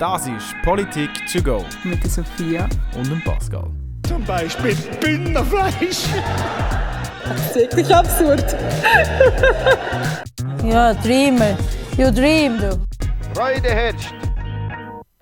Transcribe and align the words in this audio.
Das 0.00 0.26
ist 0.26 0.54
Politik 0.64 1.10
to 1.30 1.42
go 1.42 1.62
Mit 1.84 2.02
der 2.02 2.10
Sophia. 2.10 2.66
und 2.96 3.10
dem 3.10 3.20
Pascal. 3.22 3.70
Zum 4.08 4.24
Beispiel 4.24 4.74
Bündnerfleisch. 4.98 6.04
Das 7.24 7.46
ist 7.48 7.56
wirklich 7.56 7.94
absurd. 7.94 8.56
Ja, 10.64 10.94
Dreamer. 10.94 11.56
You 11.98 12.10
dream, 12.10 12.58
du. 12.58 12.78
Freude 13.34 13.68
herrscht. 13.68 14.14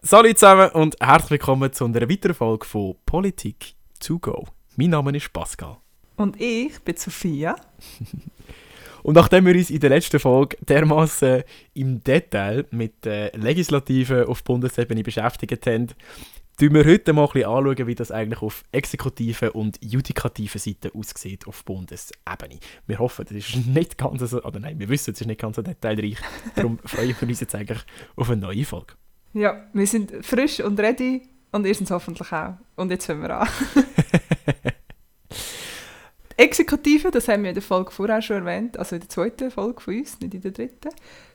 Salut 0.02 0.38
zusammen 0.38 0.70
und 0.70 0.96
herzlich 1.00 1.30
willkommen 1.32 1.72
zu 1.72 1.84
einer 1.84 2.08
weiteren 2.08 2.34
Folge 2.34 2.64
von 2.66 2.94
Politik 3.04 3.74
to 4.00 4.20
go. 4.20 4.46
Mein 4.76 4.90
Name 4.90 5.16
ist 5.16 5.32
Pascal. 5.32 5.76
Und 6.16 6.40
ich 6.40 6.78
bin 6.84 6.96
Sophia. 6.96 7.56
Und 9.08 9.14
nachdem 9.14 9.46
wir 9.46 9.54
uns 9.54 9.70
in 9.70 9.80
der 9.80 9.88
letzten 9.88 10.20
Folge 10.20 10.58
dermaßen 10.60 11.42
im 11.72 12.04
Detail 12.04 12.66
mit 12.72 13.06
der 13.06 13.32
Legislative 13.32 14.28
auf 14.28 14.44
Bundesebene 14.44 15.02
beschäftigt 15.02 15.66
haben, 15.66 15.86
schauen 16.60 16.74
wir 16.74 16.84
heute 16.84 17.14
mal 17.14 17.24
ein 17.24 17.32
bisschen 17.32 17.48
anschauen, 17.48 17.86
wie 17.86 17.94
das 17.94 18.10
eigentlich 18.10 18.42
auf 18.42 18.64
exekutiven 18.70 19.48
und 19.48 19.78
judikativen 19.82 20.60
Seite 20.60 20.94
aussieht 20.94 21.46
auf 21.46 21.64
Bundesebene. 21.64 22.60
Wir 22.86 22.98
hoffen, 22.98 23.24
das 23.26 23.34
ist 23.34 23.66
nicht 23.66 23.96
ganz 23.96 24.20
so, 24.20 24.42
oder 24.42 24.60
nein, 24.60 24.78
wir 24.78 24.90
wissen, 24.90 25.14
es 25.14 25.22
ist 25.22 25.26
nicht 25.26 25.40
ganz 25.40 25.56
so 25.56 25.62
detailreich. 25.62 26.18
Darum 26.54 26.78
freuen 26.84 27.16
wir 27.18 27.28
uns 27.28 27.40
jetzt 27.40 27.54
eigentlich 27.54 27.80
auf 28.14 28.28
eine 28.28 28.42
neue 28.42 28.66
Folge. 28.66 28.92
Ja, 29.32 29.68
wir 29.72 29.86
sind 29.86 30.12
frisch 30.20 30.60
und 30.60 30.78
ready 30.78 31.22
und 31.50 31.64
ihr 31.64 31.74
seid 31.74 31.90
hoffentlich 31.92 32.30
auch. 32.30 32.58
Und 32.76 32.90
jetzt 32.90 33.06
fangen 33.06 33.22
wir 33.22 33.40
an. 33.40 33.48
Exekutive, 36.48 37.10
das 37.10 37.28
haben 37.28 37.42
wir 37.42 37.50
in 37.50 37.54
der 37.54 37.62
Folge 37.62 37.90
vorher 37.90 38.22
schon 38.22 38.36
erwähnt, 38.36 38.78
also 38.78 38.96
in 38.96 39.00
der 39.00 39.08
zweiten 39.08 39.50
Folge 39.50 39.80
von 39.80 39.98
uns, 39.98 40.18
nicht 40.20 40.34
in 40.34 40.40
der 40.40 40.50
dritten, 40.50 40.90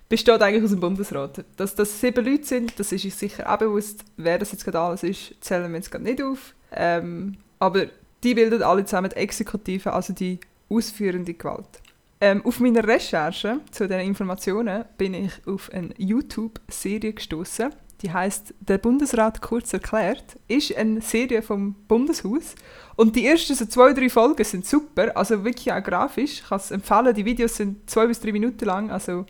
besteht 0.10 0.42
eigentlich 0.42 0.64
aus 0.64 0.72
dem 0.72 0.80
Bundesrat. 0.80 1.46
Dass 1.56 1.76
das 1.76 2.02
sieben 2.02 2.26
Leute 2.26 2.44
sind, 2.44 2.80
das 2.80 2.92
ist 2.92 3.06
uns 3.06 3.20
sicher 3.20 3.52
auch 3.52 3.58
bewusst. 3.58 4.04
Wer 4.18 4.40
das 4.40 4.52
jetzt 4.52 4.64
gerade 4.64 4.80
alles 4.80 5.04
ist, 5.04 5.36
zählen 5.40 5.72
wir 5.72 5.78
jetzt 5.78 5.92
gerade 5.92 6.04
nicht 6.04 6.22
auf. 6.22 6.54
Ähm, 6.72 7.38
aber 7.60 7.86
die 8.24 8.34
bilden 8.34 8.64
alle 8.64 8.86
zusammen 8.86 9.12
die 9.12 9.18
Exekutive, 9.18 9.94
also 9.94 10.14
die 10.14 10.40
ausführende 10.70 11.34
Gewalt. 11.34 11.82
Ähm, 12.20 12.44
auf 12.46 12.60
meiner 12.60 12.88
Recherche 12.88 13.60
zu 13.72 13.88
diesen 13.88 14.02
Informationen 14.02 14.86
bin 14.98 15.14
ich 15.14 15.32
auf 15.46 15.70
eine 15.72 15.94
YouTube-Serie 15.98 17.14
gestoßen. 17.14 17.72
Die 18.04 18.12
heißt 18.12 18.54
Der 18.60 18.78
Bundesrat 18.78 19.42
kurz 19.42 19.72
erklärt. 19.74 20.38
Ist 20.50 20.76
eine 20.76 21.02
Serie 21.02 21.42
vom 21.42 21.74
Bundeshaus. 21.88 22.56
Und 22.96 23.16
die 23.16 23.26
ersten 23.26 23.56
so 23.56 23.66
zwei, 23.66 23.94
drei 23.94 24.10
Folgen 24.10 24.44
sind 24.44 24.66
super, 24.66 25.16
also 25.16 25.44
wirklich 25.44 25.72
auch 25.72 25.82
grafisch. 25.82 26.42
Ich 26.42 26.48
kann 26.48 26.60
es 26.60 26.70
empfehlen, 26.70 27.16
die 27.16 27.26
Videos 27.26 27.56
sind 27.56 27.90
zwei 27.90 28.06
bis 28.06 28.20
drei 28.20 28.34
Minuten 28.34 28.66
lang, 28.66 28.92
also 28.92 29.26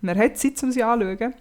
man 0.00 0.18
hat 0.18 0.38
Zeit, 0.38 0.60
um 0.62 0.72
sie 0.72 0.82
anzuschauen. 0.82 1.34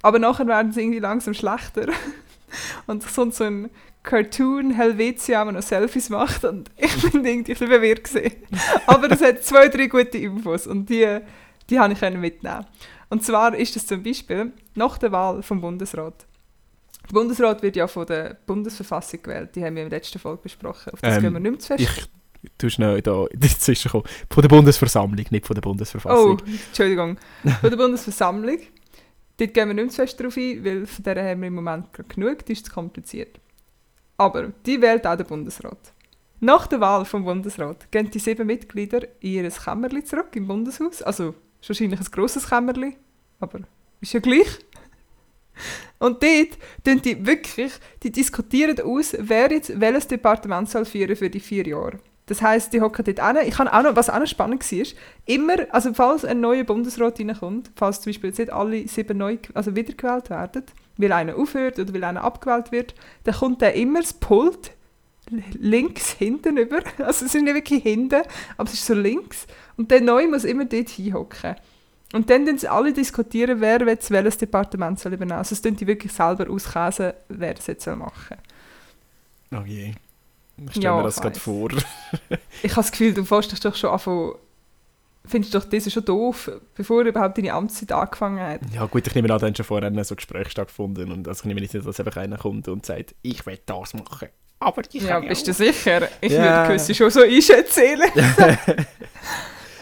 Aber 0.00 0.18
nachher 0.18 0.46
werden 0.46 0.72
sie 0.72 0.80
irgendwie 0.80 1.00
langsam 1.00 1.34
schlechter. 1.34 1.88
Und 2.86 3.02
so 3.02 3.30
so 3.30 3.44
ein 3.44 3.70
Cartoon 4.02 4.72
Helvetia, 4.72 5.44
der 5.44 5.52
noch 5.52 5.62
Selfies 5.62 6.10
macht 6.10 6.44
und 6.44 6.70
ich 6.76 7.12
bin 7.12 7.24
irgendwie 7.24 7.52
ein 7.52 7.56
bisschen 7.56 7.68
verwirrt. 7.68 8.10
Aber 8.86 9.10
es 9.10 9.22
hat 9.22 9.44
zwei, 9.44 9.68
drei 9.68 9.86
gute 9.86 10.18
Infos 10.18 10.66
und 10.66 10.90
die, 10.90 11.20
die 11.70 11.78
habe 11.78 11.92
ich 11.92 12.00
mitnehmen. 12.18 12.66
Und 13.10 13.24
zwar 13.24 13.54
ist 13.54 13.76
es 13.76 13.86
zum 13.86 14.02
Beispiel 14.02 14.52
nach 14.74 14.98
der 14.98 15.12
Wahl 15.12 15.42
vom 15.42 15.60
Bundesrat. 15.60 16.26
Der 17.08 17.12
Bundesrat 17.12 17.62
wird 17.62 17.76
ja 17.76 17.86
von 17.86 18.06
der 18.06 18.36
Bundesverfassung 18.46 19.22
gewählt, 19.22 19.54
die 19.54 19.64
haben 19.64 19.76
wir 19.76 19.82
in 19.82 19.90
der 19.90 19.98
letzten 19.98 20.18
Folge 20.18 20.42
besprochen. 20.42 20.92
Auf 20.92 21.00
das 21.00 21.16
Ähm, 21.16 21.22
gehen 21.22 21.32
wir 21.34 21.40
nicht 21.40 21.50
mehr 21.50 21.58
zu 21.60 21.66
fest. 21.76 22.08
Ich 22.42 22.50
tue 22.58 22.70
schnell 22.70 23.02
da 23.02 23.26
dazwischen 23.32 23.90
kommen. 23.90 24.04
Von 24.30 24.42
der 24.42 24.48
Bundesversammlung, 24.48 25.26
nicht 25.30 25.46
von 25.46 25.54
der 25.54 25.64
Oh, 25.64 25.70
Bundesverfassung. 25.70 26.42
Entschuldigung. 26.68 27.18
Von 27.60 27.70
der 27.70 27.76
Bundesversammlung. 27.76 28.58
Dort 29.36 29.54
gehen 29.54 29.68
wir 29.68 29.74
nicht 29.74 29.84
mehr 29.84 29.88
zu 29.88 29.96
fest 29.96 30.20
darauf 30.20 30.36
ein, 30.36 30.64
weil 30.64 30.86
von 30.86 31.04
der 31.04 31.24
haben 31.30 31.40
wir 31.40 31.48
im 31.48 31.54
Moment 31.54 31.92
gerade 31.92 32.08
genug, 32.08 32.44
die 32.46 32.52
ist 32.52 32.66
zu 32.66 32.72
kompliziert. 32.72 33.40
Aber 34.16 34.52
die 34.66 34.80
wählt 34.80 35.06
auch 35.06 35.16
der 35.16 35.24
Bundesrat. 35.24 35.92
Nach 36.40 36.66
der 36.66 36.80
Wahl 36.80 37.04
vom 37.04 37.24
Bundesrat 37.24 37.90
gehen 37.90 38.10
die 38.10 38.18
sieben 38.18 38.46
Mitglieder 38.46 39.02
in 39.20 39.44
ihr 39.44 39.50
Kämmerli 39.50 40.04
zurück 40.04 40.34
im 40.34 40.46
Bundeshaus. 40.48 41.02
Also 41.02 41.34
ist 41.62 41.68
wahrscheinlich 41.68 42.00
ein 42.00 42.06
grosses 42.10 42.48
Kämmerli, 42.48 42.96
aber 43.40 43.60
ist 44.00 44.12
ja 44.12 44.20
gleich. 44.20 44.58
Und 45.98 46.22
dort 46.22 46.58
tun 46.84 47.00
die 47.02 47.24
wirklich, 47.24 47.72
die 48.02 48.10
diskutieren 48.10 48.80
aus, 48.80 49.14
wer 49.18 49.50
jetzt 49.52 49.80
welches 49.80 50.08
Departement 50.08 50.68
soll 50.68 50.84
führen 50.84 51.14
für 51.14 51.30
die 51.30 51.40
vier 51.40 51.66
Jahre. 51.66 51.98
Das 52.26 52.42
heisst, 52.42 52.72
die 52.72 52.80
hocken 52.80 53.04
dort 53.04 53.24
hin. 53.24 53.48
Ich 53.48 53.54
kann 53.54 53.68
auch 53.68 53.82
noch, 53.82 53.94
was 53.94 54.10
auch 54.10 54.18
noch 54.18 54.26
spannend 54.26 54.70
war, 54.70 54.86
immer, 55.26 55.56
also 55.70 55.92
falls 55.94 56.24
ein 56.24 56.40
neuer 56.40 56.64
Bundesrat 56.64 57.20
reinkommt, 57.20 57.70
falls 57.76 58.00
zum 58.00 58.10
Beispiel 58.10 58.30
jetzt 58.30 58.38
nicht 58.38 58.52
alle 58.52 58.88
sieben 58.88 59.18
neu, 59.18 59.38
also 59.54 59.76
wiedergewählt 59.76 60.30
werden, 60.30 60.64
weil 60.96 61.12
einer 61.12 61.36
aufhört 61.36 61.78
oder 61.78 61.92
weil 61.94 62.04
einer 62.04 62.24
abgewählt 62.24 62.72
wird, 62.72 62.94
dann 63.24 63.34
kommt 63.34 63.60
der 63.60 63.74
immer 63.74 64.00
das 64.00 64.14
Pult 64.14 64.72
links 65.30 66.12
hinten 66.12 66.56
über. 66.56 66.80
Also 66.98 67.24
es 67.24 67.34
ist 67.34 67.42
nicht 67.42 67.54
wirklich 67.54 67.82
hinten, 67.82 68.22
aber 68.56 68.68
es 68.68 68.74
ist 68.74 68.86
so 68.86 68.94
links. 68.94 69.46
Und 69.76 69.90
der 69.90 70.00
Neue 70.00 70.28
muss 70.28 70.44
immer 70.44 70.64
dort 70.64 70.88
hinhocken. 70.88 71.56
Und 72.12 72.28
dann 72.28 72.44
diskutieren 72.44 72.58
sie 72.58 72.68
alle, 72.68 72.92
diskutieren, 72.92 73.60
wer 73.60 73.80
jetzt 73.86 74.10
welches 74.10 74.36
Departement 74.36 74.98
soll 75.00 75.14
übernehmen. 75.14 75.38
Also 75.38 75.54
es 75.54 75.62
tun 75.62 75.76
die 75.76 75.86
wirklich 75.86 76.12
selber 76.12 76.50
auskäsen, 76.50 77.12
wer 77.28 77.54
das 77.54 77.66
jetzt 77.66 77.84
soll 77.84 77.96
machen 77.96 78.36
Oh 79.50 79.64
je. 79.64 79.94
Ich 80.64 80.70
stelle 80.72 80.84
Ja, 80.84 80.96
mir 80.96 81.02
das 81.04 81.20
gerade 81.20 81.40
vor. 81.40 81.70
Ich 82.62 82.72
habe 82.72 82.82
das 82.82 82.90
Gefühl, 82.92 83.14
du 83.14 83.24
fährst 83.24 83.50
dich 83.52 83.60
doch 83.60 83.74
schon 83.74 83.90
anfangen, 83.90 84.32
findest 85.24 85.54
doch 85.54 85.64
das 85.64 85.90
schon 85.90 86.04
doof, 86.04 86.50
bevor 86.74 87.02
überhaupt 87.02 87.38
deine 87.38 87.52
Amtszeit 87.54 87.92
angefangen 87.92 88.40
hat. 88.40 88.60
Ja 88.74 88.84
gut, 88.86 89.06
ich 89.06 89.14
nehme 89.14 89.32
an, 89.32 89.38
da 89.38 89.46
haben 89.46 89.54
schon 89.54 89.64
vorher 89.64 90.04
so 90.04 90.14
Gespräche 90.14 90.50
stattgefunden 90.50 91.10
und 91.10 91.28
also 91.28 91.40
ich 91.40 91.46
nehme 91.46 91.60
nicht, 91.60 91.74
dass 91.74 92.00
einfach 92.00 92.16
einer 92.16 92.36
kommt 92.36 92.68
und 92.68 92.84
sagt, 92.84 93.14
ich 93.22 93.46
will 93.46 93.58
das 93.64 93.94
machen. 93.94 94.28
Aber 94.62 94.82
ich 94.90 95.02
Ja, 95.02 95.20
bist 95.20 95.46
du 95.46 95.52
sicher? 95.52 96.08
Ich 96.20 96.32
Ja. 96.32 96.42
würde 96.42 96.68
gewisse 96.68 96.94
schon 96.94 97.10
so 97.10 97.22
einschätzen. 97.22 97.82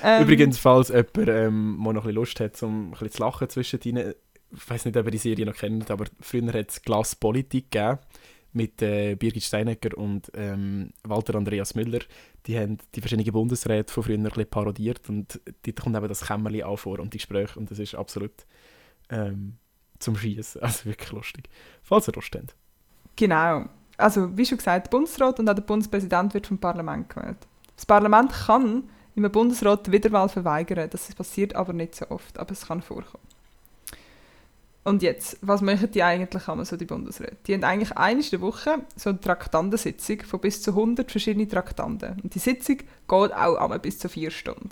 ähm, 0.03 0.23
Übrigens, 0.23 0.59
falls 0.59 0.89
jemand 0.89 1.17
ähm, 1.29 1.77
mal 1.77 1.93
noch 1.93 2.03
ein 2.03 2.09
bisschen 2.09 2.15
Lust 2.15 2.41
hat, 2.41 2.63
um 2.63 2.87
ein 2.89 2.91
bisschen 2.93 3.13
zu 3.13 3.23
lachen 3.23 3.49
zwischen 3.49 3.81
ihnen, 3.83 4.15
ich 4.53 4.71
weiß 4.71 4.85
nicht, 4.87 4.97
ob 4.97 5.05
ihr 5.05 5.11
die 5.11 5.19
Serie 5.19 5.47
noch 5.47 5.55
kennt, 5.55 5.91
aber 5.91 6.07
früher 6.21 6.53
hat 6.53 6.71
es 6.71 6.83
Glas 6.83 7.15
Politik 7.15 7.71
gegeben 7.71 7.99
mit 8.53 8.83
äh, 8.83 9.15
Birgit 9.15 9.45
Steinecker 9.45 9.97
und 9.97 10.31
ähm, 10.35 10.91
Walter 11.05 11.37
Andreas 11.37 11.75
Müller. 11.77 12.01
Die 12.47 12.59
haben 12.59 12.79
die 12.95 13.01
verschiedenen 13.01 13.31
Bundesräte 13.33 13.93
von 13.93 14.03
früher 14.03 14.17
ein 14.17 14.25
bisschen 14.25 14.47
parodiert 14.51 15.09
und 15.09 15.41
dort 15.65 15.81
kommt 15.81 15.97
eben 15.97 16.09
das 16.09 16.27
Kämmerli 16.27 16.65
auch 16.65 16.79
vor 16.79 16.99
und 16.99 17.13
die 17.15 17.19
Gespräche 17.19 17.59
und 17.59 17.71
das 17.71 17.79
ist 17.79 17.95
absolut 17.95 18.33
ähm, 19.11 19.57
zum 20.01 20.17
Schießen. 20.17 20.61
Also 20.63 20.87
wirklich 20.87 21.13
lustig. 21.13 21.49
Falls 21.83 22.09
ihr 22.09 22.15
Lust 22.15 22.35
habt. 22.35 22.57
Genau. 23.15 23.67
Also, 24.01 24.37
wie 24.37 24.47
schon 24.47 24.59
gesagt, 24.59 24.87
der 24.87 24.91
Bundesrat 24.91 25.39
und 25.39 25.49
auch 25.49 25.55
der 25.55 25.63
Bundespräsident 25.63 26.35
wird 26.35 26.47
vom 26.47 26.59
Parlament 26.59 27.09
gewählt. 27.09 27.39
Das 27.77 27.87
Parlament 27.87 28.33
kann 28.33 28.85
im 29.15 29.31
Bundesrat 29.31 29.87
die 29.87 29.93
Wiederwahl 29.93 30.29
verweigern. 30.29 30.89
Das 30.91 31.15
passiert 31.15 31.55
aber 31.55 31.73
nicht 31.73 31.95
so 31.95 32.11
oft, 32.11 32.39
aber 32.39 32.53
es 32.53 32.67
kann 32.67 32.83
vorkommen. 32.83 33.25
Und 34.83 35.03
jetzt, 35.03 35.37
was 35.43 35.61
machen 35.61 35.91
die 35.93 36.03
eigentlich 36.03 36.49
einmal 36.49 36.65
so, 36.65 36.77
die 36.77 36.87
Bundesräte? 36.87 37.37
Die 37.47 37.55
haben 37.55 37.65
eigentlich 37.65 37.91
in 38.25 38.31
der 38.31 38.41
Woche 38.41 38.79
so 38.97 39.11
eine 39.11 39.21
Traktandensitzung 39.21 40.23
von 40.23 40.41
bis 40.41 40.63
zu 40.63 40.71
100 40.71 41.11
verschiedenen 41.11 41.51
Traktanten. 41.51 42.19
Und 42.23 42.35
die 42.35 42.39
Sitzung 42.39 42.79
geht 42.79 42.89
auch 43.09 43.57
einmal 43.57 43.79
bis 43.79 43.99
zu 43.99 44.09
vier 44.09 44.31
Stunden. 44.31 44.71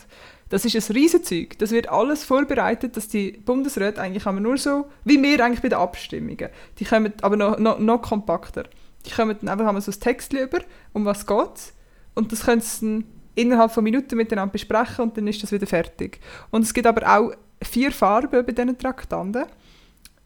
Das 0.48 0.64
ist 0.64 0.74
ein 0.74 0.96
Riesenzeug. 0.96 1.58
Das 1.58 1.72
wird 1.72 1.90
alles 1.90 2.24
vorbereitet, 2.24 2.96
dass 2.96 3.08
die 3.08 3.32
Bundesräte 3.32 4.00
eigentlich 4.00 4.26
einmal 4.26 4.42
nur 4.42 4.56
so, 4.56 4.86
wie 5.04 5.22
wir 5.22 5.44
eigentlich 5.44 5.60
bei 5.60 5.68
den 5.68 5.78
Abstimmungen. 5.78 6.48
Die 6.78 6.84
kommen 6.86 7.12
aber 7.20 7.36
noch, 7.36 7.58
noch, 7.58 7.78
noch 7.78 8.00
kompakter. 8.00 8.64
Die 9.06 9.10
kommen 9.10 9.36
dann 9.40 9.48
einfach 9.48 9.66
einmal 9.66 9.82
so 9.82 9.90
ein 9.90 10.00
Text 10.00 10.32
über, 10.32 10.60
um 10.92 11.04
was 11.04 11.26
geht 11.26 11.72
Und 12.14 12.32
das 12.32 12.44
können 12.44 12.60
sie 12.60 13.04
innerhalb 13.34 13.70
von 13.70 13.84
Minuten 13.84 14.16
miteinander 14.16 14.52
besprechen 14.52 15.04
und 15.04 15.16
dann 15.16 15.26
ist 15.28 15.42
das 15.42 15.52
wieder 15.52 15.66
fertig. 15.66 16.20
Und 16.50 16.62
es 16.62 16.74
gibt 16.74 16.86
aber 16.86 17.06
auch 17.08 17.32
vier 17.62 17.92
Farben 17.92 18.44
bei 18.44 18.52
diesen 18.52 18.76
Traktanten. 18.76 19.44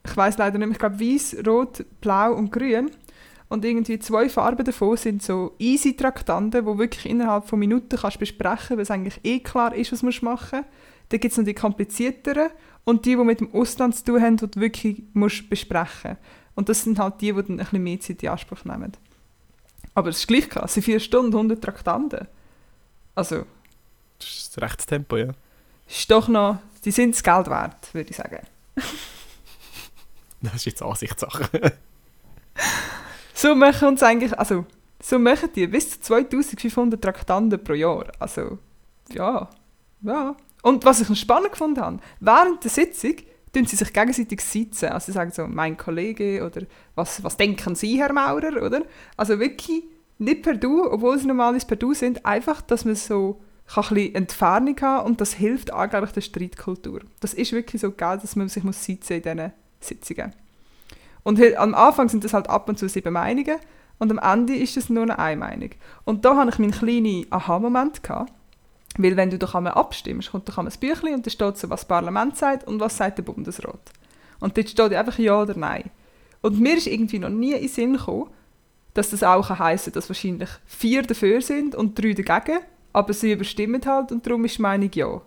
Ich 0.04 0.16
weiß 0.16 0.38
leider 0.38 0.58
nicht 0.58 0.72
ich 0.72 0.78
glaube 0.78 0.98
weiß, 0.98 1.36
rot, 1.46 1.84
blau 2.00 2.32
und 2.32 2.50
grün. 2.50 2.90
Und 3.48 3.66
irgendwie 3.66 3.98
zwei 3.98 4.30
Farben 4.30 4.64
davon 4.64 4.96
sind 4.96 5.22
so 5.22 5.54
easy 5.58 5.94
Traktanten, 5.94 6.64
wo 6.64 6.78
wirklich 6.78 7.04
innerhalb 7.04 7.46
von 7.46 7.58
Minuten 7.58 7.98
kannst 7.98 8.18
besprechen, 8.18 8.78
weil 8.78 8.84
es 8.84 8.90
eigentlich 8.90 9.20
eh 9.25 9.40
klar 9.40 9.75
ist, 9.75 9.92
was 9.92 10.00
du 10.00 10.06
machen 10.06 10.60
musst. 10.60 10.70
Dann 11.10 11.20
gibt 11.20 11.32
es 11.32 11.38
noch 11.38 11.44
die 11.44 11.52
komplizierteren 11.52 12.48
und 12.84 13.04
die, 13.04 13.14
die 13.14 13.25
mit 13.25 13.40
dem 13.40 13.54
Ausland 13.54 13.94
zu 13.94 14.04
tun 14.04 14.22
haben, 14.22 14.38
die 14.38 14.50
du 14.50 14.58
wirklich 14.58 15.02
musst 15.12 15.50
besprechen 15.50 16.16
Und 16.54 16.69
das 16.69 16.82
sind 16.82 16.99
halt 16.99 17.20
die, 17.20 17.32
die 17.32 17.43
dann 17.43 17.52
ein 17.52 17.56
bisschen 17.58 17.82
mehr 17.82 18.00
Zeit 18.00 18.22
in 18.22 18.28
Anspruch 18.28 18.64
nehmen. 18.64 18.93
Aber 19.94 20.10
es 20.10 20.19
ist 20.19 20.28
gleich 20.28 20.49
krass, 20.49 20.70
es 20.70 20.75
sind 20.75 20.84
vier 20.84 21.00
Stunden, 21.00 21.32
100 21.32 21.62
Traktanten. 21.62 22.26
Also, 23.14 23.44
Das 24.19 24.28
ist 24.28 24.56
das 24.56 24.62
rechtes 24.62 24.87
Tempo, 24.87 25.16
ja. 25.16 25.32
ist 25.88 26.10
doch 26.10 26.28
noch, 26.28 26.58
die 26.84 26.90
sind 26.90 27.14
das 27.14 27.22
Geld 27.22 27.49
wert, 27.49 27.94
würde 27.94 28.10
ich 28.10 28.16
sagen. 28.16 28.40
Das 30.44 30.54
ist 30.54 30.64
jetzt 30.64 30.82
Ansichtssache. 30.82 31.49
So 33.34 33.54
machen 33.54 33.88
uns 33.88 34.02
eigentlich, 34.02 34.38
also, 34.38 34.66
so 35.00 35.19
machen 35.19 35.50
die 35.54 35.66
bis 35.66 35.90
zu 35.90 36.00
2500 36.00 37.00
Traktanten 37.02 37.62
pro 37.62 37.72
Jahr. 37.72 38.06
Also, 38.19 38.58
ja, 39.12 39.49
ja. 40.02 40.37
Und 40.62 40.84
was 40.84 41.00
ich 41.00 41.08
noch 41.08 41.16
spannend 41.16 41.50
gefunden 41.52 41.81
habe, 41.81 41.99
während 42.20 42.62
der 42.62 42.70
Sitzung 42.70 43.16
tun 43.52 43.66
sie 43.66 43.76
sich 43.76 43.93
gegenseitig 43.93 44.40
sitzen. 44.40 44.87
Also 44.90 45.06
sie 45.06 45.12
sagen 45.12 45.31
so, 45.31 45.46
mein 45.46 45.76
Kollege 45.76 46.44
oder 46.44 46.62
was, 46.94 47.22
was 47.22 47.37
denken 47.37 47.75
Sie, 47.75 47.99
Herr 47.99 48.12
Maurer, 48.12 48.62
oder? 48.62 48.82
Also 49.16 49.38
wirklich 49.38 49.84
nicht 50.19 50.43
per 50.43 50.54
Du, 50.54 50.90
obwohl 50.90 51.19
sie 51.19 51.26
normalerweise 51.26 51.66
per 51.66 51.76
Du 51.76 51.94
sind, 51.94 52.25
einfach, 52.25 52.62
dass 52.62 52.84
man 52.84 52.94
so 52.94 53.40
kann 53.66 53.84
ein 53.84 53.94
bisschen 53.94 54.14
Entfernung 54.16 54.76
haben 54.81 55.06
und 55.06 55.20
das 55.20 55.34
hilft 55.34 55.72
angeblich 55.72 56.12
der 56.12 56.20
Streitkultur. 56.20 57.00
Das 57.20 57.32
ist 57.34 57.52
wirklich 57.52 57.81
so 57.81 57.93
geil, 57.93 58.19
dass 58.20 58.37
man 58.37 58.49
sich 58.49 58.64
muss 58.64 58.84
sitzen 58.84 59.14
in 59.14 59.22
diesen 59.22 59.52
Sitzungen. 59.81 60.32
Und 61.22 61.38
he- 61.38 61.56
am 61.56 61.75
Anfang 61.75 62.08
sind 62.08 62.25
das 62.25 62.34
halt 62.34 62.49
ab 62.50 62.69
und 62.69 62.78
zu 62.78 62.88
sieben 62.88 63.12
Meinungen 63.12 63.56
und 63.99 64.10
am 64.10 64.19
Ende 64.19 64.56
ist 64.56 64.76
es 64.76 64.90
nur 64.90 65.16
eine 65.19 65.37
Meinung. 65.37 65.70
Und 66.04 66.25
da 66.25 66.37
hatte 66.37 66.50
ich 66.50 66.58
meinen 66.58 66.72
kleinen 66.72 67.26
Aha-Moment. 67.31 68.02
gehabt, 68.02 68.32
Weil 68.98 69.16
wenn 69.16 69.30
du 69.30 69.38
doch 69.38 69.54
einmal 69.54 69.72
abstimmst, 69.74 70.30
kommt 70.30 70.48
doch 70.48 70.58
einmal 70.58 70.72
ein 70.72 70.80
Büchlein 70.80 71.14
und 71.14 71.26
da 71.26 71.30
steht 71.30 71.56
so, 71.56 71.70
was 71.70 71.80
das 71.80 71.88
Parlament 71.88 72.36
sagt 72.36 72.66
und 72.66 72.80
was 72.80 72.96
sagt 72.96 73.18
der 73.18 73.22
Bundesrat. 73.22 73.80
Und 74.40 74.56
dort 74.56 74.68
steht 74.68 74.92
einfach 74.92 75.18
Ja 75.18 75.40
oder 75.40 75.56
Nein. 75.56 75.90
Und 76.42 76.60
mir 76.60 76.76
ist 76.76 76.86
irgendwie 76.88 77.18
noch 77.18 77.30
nie 77.30 77.52
in 77.52 77.60
den 77.60 77.68
Sinn 77.68 77.92
gekommen, 77.94 78.30
dass 78.94 79.10
das 79.10 79.22
auch 79.22 79.48
heißen 79.48 79.92
dass 79.92 80.10
wahrscheinlich 80.10 80.50
vier 80.66 81.02
dafür 81.02 81.40
sind 81.40 81.74
und 81.74 81.98
drei 81.98 82.12
dagegen, 82.12 82.60
aber 82.92 83.12
sie 83.14 83.32
überstimmen 83.32 83.80
halt 83.86 84.12
und 84.12 84.26
darum 84.26 84.44
ist 84.44 84.58
die 84.58 84.62
Meinung 84.62 84.90
Ja. 84.92 85.22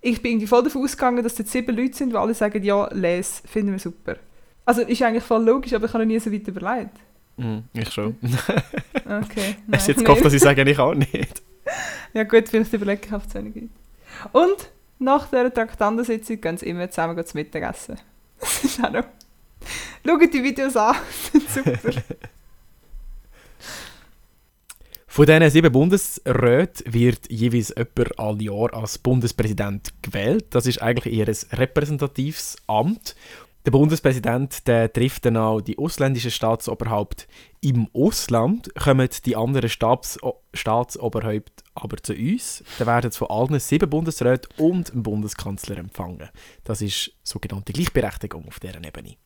Ich 0.00 0.22
bin 0.22 0.32
irgendwie 0.32 0.46
voll 0.46 0.62
davon 0.62 0.82
ausgegangen, 0.82 1.22
dass 1.22 1.34
dort 1.34 1.48
sieben 1.48 1.76
Leute 1.76 1.96
sind, 1.96 2.10
die 2.10 2.16
alle 2.16 2.34
sagen 2.34 2.62
Ja, 2.62 2.88
les, 2.92 3.42
finden 3.46 3.72
wir 3.72 3.78
super. 3.78 4.16
Also 4.64 4.82
ist 4.82 5.02
eigentlich 5.02 5.22
voll 5.22 5.44
logisch, 5.44 5.72
aber 5.74 5.86
ich 5.86 5.92
habe 5.92 6.04
noch 6.04 6.08
nie 6.08 6.18
so 6.18 6.32
weit 6.32 6.48
überlegt. 6.48 6.96
Mhm, 7.36 7.64
ich 7.72 7.92
schon. 7.92 8.16
Okay. 9.08 9.54
Hast 9.70 9.86
du 9.86 9.92
jetzt 9.92 9.98
nein, 9.98 10.04
gehofft, 10.04 10.24
dass 10.24 10.32
ich 10.32 10.42
sage, 10.42 10.68
ich 10.68 10.78
auch 10.80 10.92
nicht? 10.92 11.40
Ja 12.12 12.24
gut, 12.24 12.48
vielleicht 12.48 12.72
überlege 12.72 13.06
ich 13.06 13.12
auf 13.14 13.22
Leute. 13.34 13.68
Und 14.32 14.70
nach 14.98 15.28
dieser 15.28 15.52
Traktandensitzung 15.52 16.40
gehen 16.40 16.56
sie 16.56 16.66
immer 16.66 16.90
zusammen 16.90 17.24
zu 17.24 17.36
Mittagessen. 17.36 17.98
Das 18.40 18.64
ist 18.64 18.84
auch 18.84 18.90
noch... 18.90 19.04
Schaut 20.04 20.32
die 20.32 20.42
Videos 20.42 20.76
an, 20.76 20.94
sind 21.32 21.48
super. 21.48 22.02
Von 25.16 25.24
diesen 25.24 25.48
sieben 25.48 25.72
Bundesräten 25.72 26.92
wird 26.92 27.30
jeweils 27.30 27.74
jemand 27.74 28.18
all 28.18 28.42
Jahr 28.42 28.74
als 28.74 28.98
Bundespräsident 28.98 29.94
gewählt. 30.02 30.44
Das 30.50 30.66
ist 30.66 30.82
eigentlich 30.82 31.18
ein 31.18 31.58
repräsentatives 31.58 32.56
Amt. 32.66 33.16
Der 33.66 33.72
Bundespräsident 33.72 34.68
der 34.68 34.92
trifft 34.92 35.24
dann 35.24 35.36
auch 35.36 35.60
die 35.60 35.76
ausländischen 35.76 36.30
Staatsoberhaupt 36.30 37.26
im 37.60 37.88
Ausland. 37.92 38.72
Kommen 38.76 39.08
die 39.24 39.34
anderen 39.34 39.68
Stabs 39.68 40.20
Staatsoberhäupter 40.54 41.64
aber 41.74 41.96
zu 41.96 42.14
uns. 42.14 42.62
Dann 42.78 42.86
werden 42.86 43.10
sie 43.10 43.18
von 43.18 43.28
allen 43.28 43.58
sieben 43.58 43.90
Bundesräten 43.90 44.48
und 44.56 44.92
dem 44.92 45.02
Bundeskanzler 45.02 45.78
empfangen. 45.78 46.28
Das 46.62 46.80
ist 46.80 47.10
sogenannte 47.24 47.72
Gleichberechtigung 47.72 48.46
auf 48.46 48.60
dieser 48.60 48.76
Ebene. 48.84 49.16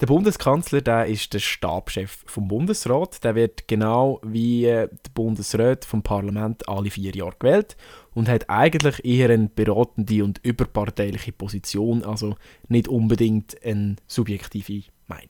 Der 0.00 0.06
Bundeskanzler 0.06 0.80
der 0.80 1.06
ist 1.06 1.32
der 1.32 1.38
Stabschef 1.38 2.24
vom 2.26 2.48
Bundesrat. 2.48 3.22
Der 3.22 3.36
wird 3.36 3.68
genau 3.68 4.20
wie 4.24 4.66
äh, 4.66 4.88
der 4.88 5.10
Bundesrat 5.14 5.84
vom 5.84 6.02
Parlament 6.02 6.68
alle 6.68 6.90
vier 6.90 7.14
Jahre 7.14 7.36
gewählt 7.38 7.76
und 8.12 8.28
hat 8.28 8.50
eigentlich 8.50 9.04
eher 9.04 9.30
eine 9.30 9.48
beratende 9.48 10.24
und 10.24 10.40
überparteiliche 10.42 11.32
Position, 11.32 12.04
also 12.04 12.34
nicht 12.68 12.88
unbedingt 12.88 13.56
eine 13.64 13.96
subjektive 14.08 14.82
Meinung. 15.06 15.28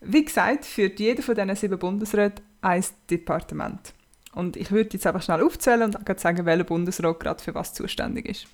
Wie 0.00 0.24
gesagt, 0.24 0.64
führt 0.64 1.00
jeder 1.00 1.22
von 1.22 1.34
diesen 1.34 1.56
sieben 1.56 1.78
Bundesräten 1.78 2.44
ein 2.62 2.84
Departement. 3.10 3.92
Und 4.32 4.56
ich 4.56 4.70
würde 4.70 4.90
jetzt 4.92 5.06
einfach 5.06 5.22
schnell 5.22 5.42
aufzählen 5.42 5.94
und 5.94 6.20
sagen, 6.20 6.46
welcher 6.46 6.64
Bundesrat 6.64 7.20
gerade 7.20 7.42
für 7.42 7.54
was 7.54 7.74
zuständig 7.74 8.26
ist. 8.26 8.46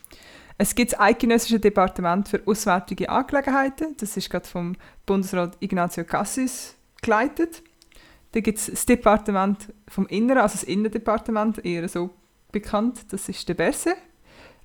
Es 0.56 0.74
gibt 0.74 0.92
das 0.92 1.00
Eidgenössische 1.00 1.58
Departement 1.58 2.28
für 2.28 2.40
Auswärtige 2.46 3.08
Angelegenheiten. 3.08 3.96
Das 3.98 4.16
ist 4.16 4.30
gerade 4.30 4.46
vom 4.46 4.76
Bundesrat 5.04 5.56
Ignacio 5.60 6.04
Cassis 6.04 6.76
geleitet. 7.02 7.62
Dann 8.32 8.42
gibt 8.42 8.58
es 8.58 8.66
das 8.66 8.86
Departement 8.86 9.72
vom 9.88 10.06
Inneren, 10.06 10.42
also 10.42 10.54
das 10.54 10.62
Innendepartement, 10.64 11.64
eher 11.64 11.88
so 11.88 12.10
bekannt. 12.52 13.12
Das 13.12 13.28
ist 13.28 13.48
der 13.48 13.54
Berse. 13.54 13.94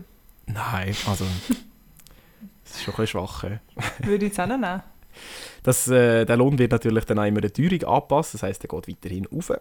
Nein, 0.47 0.95
also 1.07 1.25
das 2.63 2.75
ist 2.75 2.83
schon 2.83 2.93
ein 2.93 2.97
bisschen 2.97 3.07
schwach. 3.07 3.43
Würde 3.43 4.25
ich 4.25 4.31
jetzt 4.31 4.39
auch 4.39 4.47
noch 4.47 4.57
nehmen. 4.57 4.81
Das, 5.63 5.87
äh, 5.87 6.25
der 6.25 6.37
Lohn 6.37 6.59
wird 6.59 6.71
natürlich 6.71 7.05
dann 7.05 7.17
auch 7.19 7.25
immer 7.25 7.41
der 7.41 7.51
Teuerung 7.53 7.83
angepasst, 7.83 8.33
das 8.35 8.43
heisst, 8.43 8.63
er 8.63 8.67
geht 8.67 8.87
weiterhin 8.87 9.27
auf. 9.27 9.51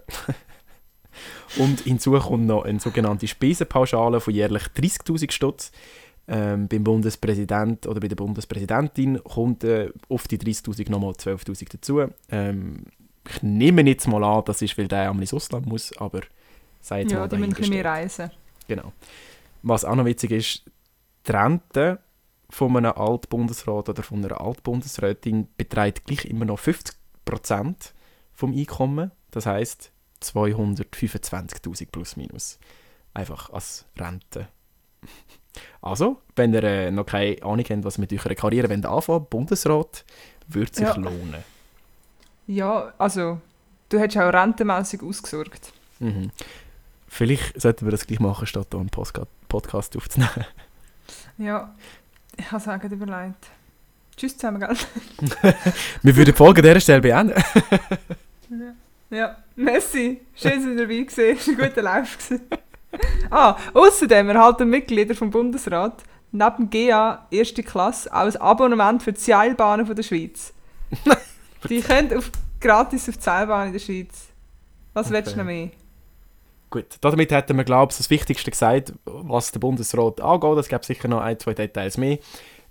Und 1.59 1.81
hinzu 1.83 2.13
kommt 2.19 2.47
noch 2.47 2.65
eine 2.65 2.81
sogenannte 2.81 3.29
Spesenpauschale 3.29 4.21
von 4.21 4.35
jährlich 4.35 4.65
30'000 4.65 5.31
Stutz. 5.31 5.71
Ähm, 6.27 6.67
beim 6.69 6.83
Bundespräsident 6.83 7.87
oder 7.87 8.01
bei 8.01 8.09
der 8.09 8.17
Bundespräsidentin 8.17 9.23
kommt 9.23 9.63
äh, 9.63 9.91
auf 10.09 10.27
die 10.27 10.39
30'000 10.39 10.91
nochmal 10.91 11.13
12'000 11.13 11.69
dazu. 11.73 12.01
Ähm, 12.31 12.87
ich 13.29 13.43
nehme 13.43 13.83
jetzt 13.83 14.07
mal 14.07 14.23
an, 14.25 14.45
das 14.45 14.63
ist, 14.63 14.77
weil 14.79 14.89
der 14.89 15.09
einmal 15.11 15.23
ins 15.23 15.35
Ausland 15.35 15.67
muss, 15.67 15.97
aber 15.97 16.21
sei 16.81 17.01
jetzt 17.03 17.13
Ja, 17.13 17.21
mal 17.21 17.29
die 17.29 17.37
müssen 17.37 17.69
mehr 17.71 17.85
reisen. 17.85 18.31
Genau. 18.69 18.93
Was 19.63 19.85
auch 19.85 19.95
noch 19.95 20.05
witzig 20.05 20.31
ist, 20.33 20.65
die 21.27 21.33
Rente 21.33 22.01
von 22.51 22.77
einem 22.77 22.93
Altbundesrat 22.93 23.89
oder 23.89 24.03
von 24.03 24.25
einer 24.25 24.41
Altbundesrätin 24.41 25.49
beträgt 25.57 26.05
gleich 26.07 26.27
immer 26.27 26.45
noch 26.45 26.59
50% 26.61 26.93
vom 28.35 28.53
Einkommen. 28.53 29.11
Das 29.31 29.47
heißt 29.47 29.91
225.000 30.23 31.87
plus 31.91 32.17
minus. 32.17 32.59
Einfach 33.15 33.51
als 33.51 33.87
Rente. 33.99 34.49
Also, 35.81 36.21
wenn 36.37 36.53
ihr 36.53 36.65
äh, 36.65 36.91
noch 36.91 37.07
keine 37.07 37.41
Ahnung 37.43 37.65
habt, 37.69 37.85
was 37.85 37.99
mit 37.99 38.13
eurer 38.13 38.35
Karriere 38.35 38.69
wollt 38.69 38.87
anfangen 38.87 39.27
Bundesrat, 39.31 40.05
würde 40.49 40.75
sich 40.75 40.85
Ja. 40.87 40.97
lohnen. 40.97 41.45
Ja, 42.47 42.93
also, 42.99 43.41
du 43.89 43.99
hättest 43.99 44.19
auch 44.19 44.33
rentenmässig 44.33 45.03
ausgesorgt. 45.03 45.73
Mhm. 45.99 46.31
Vielleicht 47.09 47.61
sollten 47.61 47.87
wir 47.87 47.93
das 47.93 48.07
gleich 48.07 48.21
machen, 48.21 48.47
statt 48.47 48.69
hier 48.71 48.81
einen 48.81 48.91
Podcast 49.49 49.97
aufzunehmen. 49.97 50.45
Ja, 51.39 51.75
ich 52.37 52.51
habe 52.51 52.63
es 52.63 52.69
auch 52.69 52.91
überlegt. 52.91 53.47
Tschüss 54.17 54.37
zusammen, 54.37 54.61
gell? 54.61 54.77
Wir 56.03 56.17
würden 56.17 56.27
die 56.27 56.37
Folge 56.37 56.61
an 56.61 56.67
dieser 56.69 56.81
Stelle 56.81 57.01
beenden. 57.01 57.43
Ja, 59.11 59.37
merci. 59.57 60.21
Schön, 60.35 60.53
dass 60.53 60.65
ihr 60.65 60.77
dabei 60.77 61.03
gewesen. 61.03 61.37
Es 61.37 61.49
war 61.49 61.65
ein 61.65 61.69
guter 61.71 61.83
Lauf. 61.83 62.19
ah, 63.31 63.57
außerdem 63.75 64.29
erhalten 64.29 64.69
Mitglieder 64.69 65.15
vom 65.15 65.31
Bundesrat 65.31 66.03
neben 66.33 66.71
GA 66.71 67.27
erste 67.31 67.63
Klasse 67.63 68.13
auch 68.13 68.27
ein 68.27 68.37
Abonnement 68.37 69.03
für 69.03 69.13
die 69.13 69.21
Seilbahnen 69.21 69.93
der 69.95 70.03
Schweiz. 70.03 70.53
Die 71.69 71.81
können 71.81 72.17
auf, 72.17 72.31
gratis 72.61 73.09
auf 73.09 73.17
die 73.17 73.23
Seilbahn 73.23 73.69
in 73.69 73.73
der 73.73 73.81
Schweiz. 73.81 74.29
Was 74.93 75.11
willst 75.11 75.33
du 75.33 75.39
noch 75.39 75.45
mehr? 75.45 75.71
Gut, 76.71 76.97
damit 77.01 77.31
hätten 77.31 77.57
wir, 77.57 77.65
glaube 77.65 77.93
ich, 77.93 77.99
das 77.99 78.11
Wichtigste 78.11 78.51
gesagt, 78.51 78.93
was 79.05 79.53
der 79.53 79.61
Bundesrat 79.61 80.21
angeht. 80.21 80.59
Es 80.59 80.69
gibt 80.69 80.85
sicher 80.85 81.09
noch 81.09 81.21
ein, 81.21 81.39
zwei 81.39 81.55
Details 81.55 81.99
mehr, 81.99 82.19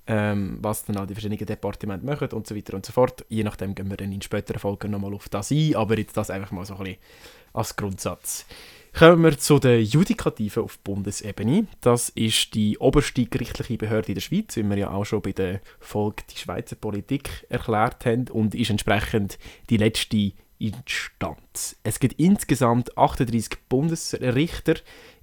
ähm, 0.08 0.58
was 0.62 0.84
dann 0.84 0.98
auch 0.98 1.06
die 1.06 1.14
verschiedenen 1.14 1.46
Departemente 1.46 2.06
machen 2.06 2.30
und 2.34 2.46
so 2.46 2.56
weiter 2.56 2.74
und 2.74 2.86
so 2.86 2.92
fort. 2.92 3.26
Je 3.30 3.44
nachdem 3.44 3.76
gehen 3.76 3.90
wir 3.90 3.98
dann 3.98 4.12
in 4.12 4.22
späteren 4.22 4.60
Folgen 4.60 4.92
nochmal 4.92 5.14
auf 5.14 5.30
das 5.30 5.52
ein, 5.52 5.76
aber 5.76 5.98
jetzt 5.98 6.18
das 6.18 6.30
einfach 6.30 6.52
mal 6.52 6.66
so 6.66 6.74
ein 6.76 6.84
bisschen 6.84 6.98
als 7.54 7.76
Grundsatz. 7.76 8.46
Kommen 8.96 9.24
wir 9.24 9.36
zu 9.40 9.58
den 9.58 9.84
Judikativen 9.84 10.64
auf 10.64 10.78
Bundesebene. 10.78 11.66
Das 11.82 12.10
ist 12.10 12.54
die 12.54 12.78
oberste 12.78 13.26
gerichtliche 13.26 13.76
Behörde 13.76 14.10
in 14.10 14.14
der 14.14 14.22
Schweiz, 14.22 14.56
wie 14.56 14.70
wir 14.70 14.78
ja 14.78 14.92
auch 14.92 15.04
schon 15.04 15.24
bei 15.24 15.32
der 15.32 15.62
Folge 15.80 16.22
die 16.30 16.38
Schweizer 16.38 16.76
Politik 16.76 17.48
erklärt 17.50 18.06
haben 18.06 18.28
und 18.28 18.54
ist 18.54 18.70
entsprechend 18.70 19.40
die 19.72 19.78
letzte 19.78 20.34
Instanz. 20.60 21.76
Es 21.82 22.00
gibt 22.00 22.20
insgesamt 22.20 22.96
38 22.96 23.68
Bundesrichter 23.68 24.76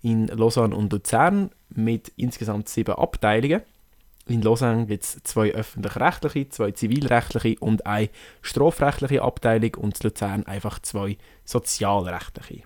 in 0.02 0.26
Lausanne 0.26 0.74
und 0.74 0.92
Luzern 0.92 1.50
mit 1.68 2.12
insgesamt 2.16 2.68
sieben 2.68 2.96
Abteilungen. 2.96 3.62
In 4.26 4.42
Lausanne 4.42 4.86
gibt 4.86 5.04
es 5.04 5.22
zwei 5.22 5.52
öffentlich-rechtliche, 5.52 6.48
zwei 6.48 6.72
zivilrechtliche 6.72 7.60
und 7.60 7.86
eine 7.86 8.10
strafrechtliche 8.42 9.22
Abteilung 9.22 9.76
und 9.76 10.00
in 10.00 10.08
Luzern 10.08 10.46
einfach 10.46 10.80
zwei 10.80 11.18
sozialrechtliche. 11.44 12.64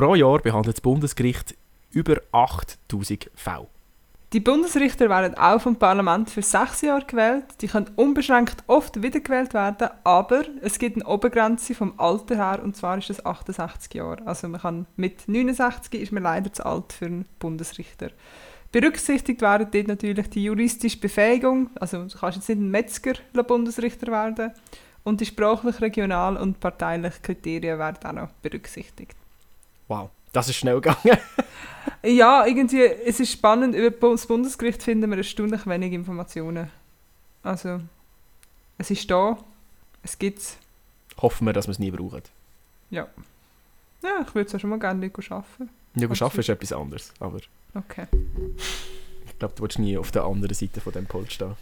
Pro 0.00 0.14
Jahr 0.14 0.38
behandelt 0.38 0.76
das 0.76 0.80
Bundesgericht 0.80 1.54
über 1.90 2.22
8000 2.32 3.30
Fälle. 3.34 3.66
Die 4.32 4.40
Bundesrichter 4.40 5.10
werden 5.10 5.34
auch 5.34 5.60
vom 5.60 5.76
Parlament 5.76 6.30
für 6.30 6.40
sechs 6.40 6.80
Jahre 6.80 7.04
gewählt. 7.04 7.44
Die 7.60 7.66
können 7.66 7.90
unbeschränkt 7.96 8.64
oft 8.66 9.02
wiedergewählt 9.02 9.52
werden, 9.52 9.90
aber 10.02 10.44
es 10.62 10.78
gibt 10.78 10.96
eine 10.96 11.06
Obergrenze 11.06 11.74
vom 11.74 11.92
Alter 11.98 12.36
her 12.36 12.62
und 12.64 12.76
zwar 12.76 12.96
ist 12.96 13.10
das 13.10 13.26
68 13.26 13.92
Jahre. 13.92 14.26
Also 14.26 14.48
man 14.48 14.62
kann 14.62 14.86
mit 14.96 15.28
69 15.28 16.00
ist 16.00 16.12
man 16.12 16.22
leider 16.22 16.50
zu 16.50 16.64
alt 16.64 16.94
für 16.94 17.04
einen 17.04 17.26
Bundesrichter. 17.38 18.08
Berücksichtigt 18.72 19.42
werden 19.42 19.68
dort 19.70 19.88
natürlich 19.88 20.30
die 20.30 20.44
juristische 20.44 20.98
Befähigung, 20.98 21.68
also 21.78 22.06
du 22.06 22.18
kannst 22.18 22.38
jetzt 22.38 22.48
nicht 22.48 22.58
ein 22.58 22.70
Metzger 22.70 23.16
Bundesrichter 23.46 24.10
werden 24.10 24.52
und 25.04 25.20
die 25.20 25.26
sprachlich, 25.26 25.78
regional 25.82 26.38
und 26.38 26.58
parteilichen 26.58 27.20
Kriterien 27.20 27.78
werden 27.78 28.06
auch 28.06 28.12
noch 28.12 28.32
berücksichtigt. 28.40 29.19
Wow, 29.90 30.08
das 30.32 30.48
ist 30.48 30.56
schnell 30.56 30.80
gegangen. 30.80 31.18
Ja, 32.02 32.46
irgendwie, 32.46 32.82
es 32.84 33.20
ist 33.20 33.32
spannend, 33.32 33.74
über 33.74 34.10
das 34.12 34.26
Bundesgericht 34.26 34.82
finden 34.82 35.10
wir 35.10 35.16
erstaunlich 35.18 35.66
wenig 35.66 35.92
Informationen. 35.92 36.70
Also, 37.42 37.80
es 38.78 38.90
ist 38.90 39.10
da, 39.10 39.36
es 40.02 40.18
gibt 40.18 40.38
es. 40.38 40.56
Hoffen 41.20 41.46
wir, 41.46 41.52
dass 41.52 41.66
wir 41.66 41.72
es 41.72 41.78
nie 41.78 41.90
brauchen. 41.90 42.22
Ja. 42.90 43.06
Ja, 44.02 44.24
ich 44.26 44.34
würde 44.34 44.48
es 44.48 44.54
auch 44.54 44.60
schon 44.60 44.70
mal 44.70 44.78
gerne 44.78 45.00
nicht 45.00 45.16
arbeiten. 45.30 45.70
Ja, 45.94 46.06
Absolut. 46.08 46.22
arbeiten 46.22 46.40
ist 46.40 46.48
etwas 46.50 46.72
anderes, 46.72 47.12
aber 47.18 47.40
Okay. 47.74 48.06
ich 49.26 49.38
glaube, 49.38 49.54
du 49.56 49.62
willst 49.62 49.78
nie 49.78 49.96
auf 49.98 50.10
der 50.10 50.24
anderen 50.24 50.54
Seite 50.54 50.80
von 50.80 50.92
dem 50.92 51.06
Pult 51.06 51.32
stehen. 51.32 51.56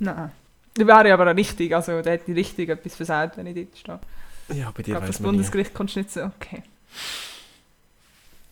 Nein. 0.00 0.32
Das 0.74 0.86
wäre 0.86 1.12
aber 1.12 1.30
auch 1.30 1.36
richtig, 1.36 1.74
also 1.74 2.02
da 2.02 2.10
hätte 2.10 2.30
ich 2.32 2.36
richtig 2.36 2.68
etwas 2.68 2.94
versagt, 2.96 3.36
wenn 3.38 3.46
ich 3.46 3.54
dort 3.54 3.78
stehe. 3.78 4.60
Ja, 4.60 4.70
bei 4.72 4.82
dir 4.82 4.92
glaube, 4.92 5.06
das 5.06 5.16
weiß 5.16 5.20
man 5.20 5.30
nie. 5.30 5.36
Bundesgericht 5.38 5.72
kommst 5.72 5.96
du 5.96 6.00
nicht 6.00 6.12
so, 6.12 6.24
okay. 6.24 6.62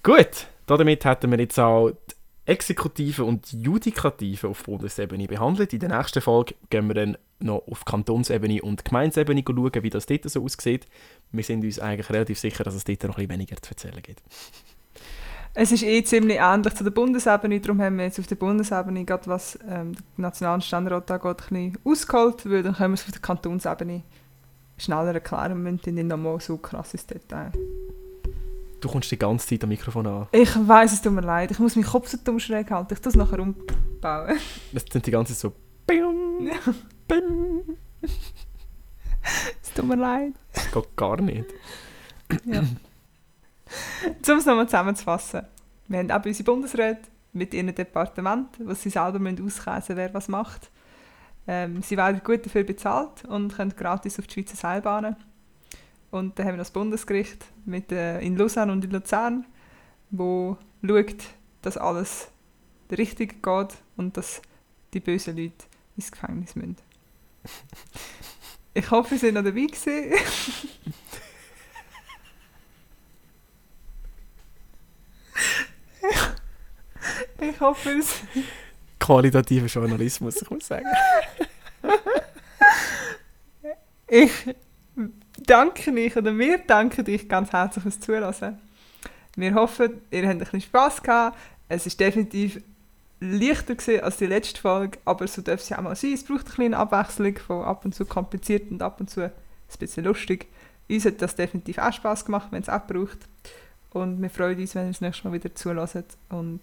Gut, 0.04 0.48
damit 0.66 1.06
hätten 1.06 1.30
wir 1.30 1.40
jetzt 1.40 1.58
auch 1.58 1.90
die 1.90 2.14
Exekutive 2.44 3.24
und 3.24 3.50
die 3.50 3.62
Judikative 3.62 4.48
auf 4.48 4.64
Bundesebene 4.64 5.26
behandelt. 5.26 5.72
In 5.72 5.80
der 5.80 5.96
nächsten 5.96 6.20
Folge 6.20 6.54
gehen 6.68 6.88
wir 6.88 6.94
dann 6.94 7.16
noch 7.38 7.66
auf 7.66 7.86
Kantonsebene 7.86 8.60
und 8.60 8.84
Gemeindeebene 8.84 9.42
schauen, 9.46 9.82
wie 9.82 9.88
das 9.88 10.04
dort 10.04 10.28
so 10.28 10.44
aussieht. 10.44 10.84
Wir 11.32 11.42
sind 11.42 11.64
uns 11.64 11.78
eigentlich 11.78 12.10
relativ 12.10 12.38
sicher, 12.38 12.64
dass 12.64 12.74
es 12.74 12.84
dort 12.84 13.02
noch 13.04 13.16
ein 13.16 13.26
bisschen 13.26 13.30
weniger 13.30 13.56
zu 13.56 13.70
erzählen 13.70 14.02
gibt. 14.02 14.22
Es 15.54 15.72
ist 15.72 15.82
eh 15.82 16.04
ziemlich 16.04 16.36
ähnlich 16.38 16.74
zu 16.74 16.84
der 16.84 16.90
Bundesebene, 16.90 17.60
darum 17.60 17.80
haben 17.80 17.96
wir 17.96 18.04
jetzt 18.04 18.20
auf 18.20 18.26
der 18.26 18.36
Bundesebene 18.36 19.06
gerade 19.06 19.26
was 19.26 19.58
ähm, 19.66 19.92
der 19.94 20.02
Nationalen 20.18 20.60
Ständerat 20.60 21.10
angeht, 21.10 21.44
ein 21.50 21.72
bisschen 21.72 21.78
ausgeholt, 21.82 22.50
weil 22.50 22.62
dann 22.62 22.74
können 22.74 22.92
wir 22.92 23.00
es 23.00 23.04
auf 23.06 23.12
der 23.12 23.22
Kantonsebene 23.22 24.02
schneller 24.76 25.14
erklären 25.14 25.66
und 25.66 25.86
nicht 25.86 26.06
nochmal 26.06 26.40
so 26.40 26.58
krass 26.58 26.92
ins 26.92 27.06
Detail. 27.06 27.52
Du 28.84 28.90
kommst 28.90 29.10
die 29.10 29.16
ganze 29.16 29.46
Zeit 29.46 29.62
am 29.62 29.70
Mikrofon 29.70 30.06
an. 30.06 30.28
Ich 30.30 30.54
weiß 30.54 30.92
es 30.92 31.00
tut 31.00 31.14
mir 31.14 31.22
leid, 31.22 31.50
ich 31.50 31.58
muss 31.58 31.74
meinen 31.74 31.86
Kopf 31.86 32.06
so 32.06 32.18
dumm 32.22 32.38
schräg 32.38 32.70
halten, 32.70 32.92
ich 32.92 33.06
es 33.06 33.14
nachher 33.14 33.38
umbauen. 33.38 34.38
Es 34.74 34.84
sind 34.92 35.06
die 35.06 35.10
ganze 35.10 35.32
Zeit 35.32 35.40
so... 35.40 35.52
Bing, 35.86 36.50
bing. 37.08 37.78
Es 38.02 39.72
tut 39.74 39.86
mir 39.86 39.96
leid. 39.96 40.34
Das 40.52 40.70
geht 40.70 40.96
gar 40.96 41.18
nicht. 41.18 41.46
Ja. 42.44 42.60
um 42.60 44.38
es 44.38 44.44
nochmal 44.44 44.66
zusammenzufassen. 44.66 45.46
Wir 45.88 46.00
haben 46.00 46.10
auch 46.10 46.22
unsere 46.22 46.44
Bundesräte 46.44 47.08
mit 47.32 47.54
ihrem 47.54 47.74
Departement, 47.74 48.48
wo 48.58 48.74
sie 48.74 48.90
selber 48.90 49.18
müssen 49.18 49.46
auskäsen 49.46 49.96
wer 49.96 50.12
was 50.12 50.28
macht. 50.28 50.70
Ähm, 51.46 51.80
sie 51.80 51.96
werden 51.96 52.20
gut 52.22 52.44
dafür 52.44 52.64
bezahlt 52.64 53.24
und 53.24 53.56
können 53.56 53.74
gratis 53.74 54.18
auf 54.18 54.26
die 54.26 54.34
Schweizer 54.34 54.56
Seilbahnen. 54.56 55.16
Und 56.14 56.38
dann 56.38 56.46
haben 56.46 56.54
wir 56.54 56.58
das 56.58 56.70
Bundesgericht 56.70 57.44
mit, 57.64 57.90
äh, 57.90 58.20
in 58.20 58.36
Lausanne 58.36 58.70
und 58.70 58.84
in 58.84 58.92
Luzern, 58.92 59.46
wo 60.10 60.56
schaut, 60.86 61.24
dass 61.60 61.76
alles 61.76 62.28
richtig 62.88 63.42
geht 63.42 63.74
und 63.96 64.16
dass 64.16 64.40
die 64.92 65.00
bösen 65.00 65.36
Leute 65.36 65.64
ins 65.96 66.12
Gefängnis 66.12 66.54
müssen. 66.54 66.76
Ich 68.74 68.88
hoffe, 68.92 69.14
Sie 69.14 69.26
sind 69.26 69.34
noch 69.34 69.42
dabei 69.42 69.66
gewesen. 69.66 70.12
Ich 77.40 77.60
hoffe 77.60 77.90
es. 77.90 78.20
Qualitativer 79.00 79.66
Journalismus, 79.66 80.42
ich 80.42 80.48
muss 80.48 80.66
sagen. 80.66 80.86
Ich 84.06 84.54
danke 85.46 85.92
euch 85.92 86.16
oder 86.16 86.36
wir 86.36 86.58
danken 86.58 87.08
euch 87.08 87.28
ganz 87.28 87.52
herzlich 87.52 87.82
fürs 87.82 88.00
Zuhören. 88.00 88.58
Wir 89.36 89.54
hoffen, 89.54 90.00
ihr 90.10 90.22
habt 90.22 90.32
ein 90.32 90.38
bisschen 90.38 90.60
Spass 90.60 91.02
gehabt. 91.02 91.38
Es 91.68 91.86
ist 91.86 91.98
definitiv 91.98 92.60
leichter 93.20 93.74
gewesen 93.74 94.02
als 94.02 94.18
die 94.18 94.26
letzte 94.26 94.60
Folge, 94.60 94.98
aber 95.04 95.26
so 95.26 95.42
darf 95.42 95.60
es 95.60 95.68
ja 95.68 95.78
auch 95.78 95.82
mal 95.82 95.96
sein. 95.96 96.12
Es 96.12 96.24
braucht 96.24 96.46
eine 96.46 96.54
kleine 96.54 96.76
Abwechslung 96.76 97.38
von 97.38 97.64
ab 97.64 97.84
und 97.84 97.94
zu 97.94 98.04
kompliziert 98.04 98.70
und 98.70 98.82
ab 98.82 99.00
und 99.00 99.10
zu 99.10 99.24
ein 99.24 99.32
bisschen 99.78 100.04
lustig. 100.04 100.46
Uns 100.88 101.04
hat 101.04 101.22
das 101.22 101.34
definitiv 101.34 101.78
auch 101.78 101.92
Spass 101.92 102.24
gemacht, 102.24 102.48
wenn 102.50 102.62
es 102.62 102.68
auch 102.68 102.86
braucht. 102.86 103.18
Und 103.90 104.20
wir 104.20 104.30
freuen 104.30 104.58
uns, 104.58 104.74
wenn 104.74 104.86
ihr 104.86 104.92
das 104.92 105.00
nächste 105.00 105.26
Mal 105.26 105.34
wieder 105.34 105.54
zulässt 105.54 106.18
und 106.28 106.60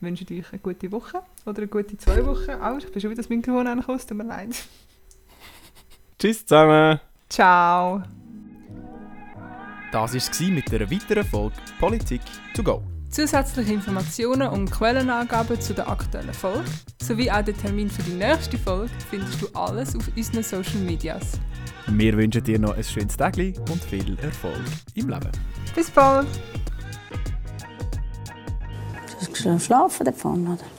wünschen 0.00 0.26
euch 0.30 0.52
eine 0.52 0.60
gute 0.60 0.92
Woche 0.92 1.22
oder 1.46 1.58
eine 1.58 1.68
gute 1.68 1.96
zwei 1.96 2.24
Wochen. 2.26 2.50
Auch, 2.50 2.78
ich 2.78 2.90
bin 2.90 3.00
schon 3.00 3.10
wieder 3.10 3.22
das 3.22 3.28
Mikrofon 3.28 3.66
angekommen, 3.66 3.98
tut 3.98 4.16
mir 4.16 4.24
leid. 4.24 4.64
Tschüss 6.18 6.44
zusammen. 6.44 7.00
Ciao. 7.28 8.02
Das 9.92 10.12
war 10.12 10.16
es 10.16 10.40
mit 10.40 10.72
einer 10.72 10.90
weiteren 10.90 11.24
Folge 11.24 11.56
Politik 11.78 12.20
to 12.54 12.62
go. 12.62 12.82
Zusätzliche 13.10 13.72
Informationen 13.72 14.48
und 14.48 14.70
Quellenangaben 14.70 15.58
zu 15.60 15.72
der 15.72 15.88
aktuellen 15.88 16.34
Folge 16.34 16.64
sowie 17.02 17.30
auch 17.30 17.42
den 17.42 17.56
Termin 17.56 17.88
für 17.88 18.02
die 18.02 18.12
nächste 18.12 18.58
Folge 18.58 18.90
findest 19.10 19.40
du 19.40 19.48
alles 19.54 19.96
auf 19.96 20.10
unseren 20.14 20.42
Social 20.42 20.80
Medias. 20.80 21.32
Wir 21.86 22.14
wünschen 22.14 22.44
dir 22.44 22.58
noch 22.58 22.76
ein 22.76 22.84
schönes 22.84 23.16
Tag 23.16 23.38
und 23.38 23.82
viel 23.82 24.18
Erfolg 24.20 24.60
im 24.94 25.08
Leben. 25.08 25.32
Bis 25.74 25.90
bald! 25.90 26.26
Du 29.20 29.50
hast 29.50 29.64
schlafen 29.64 30.04
davon, 30.04 30.46
oder? 30.48 30.77